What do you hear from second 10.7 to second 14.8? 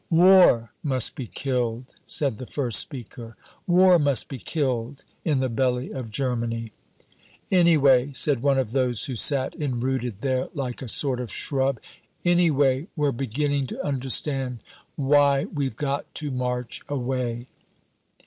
a sort of shrub, "anyway, we're beginning to understand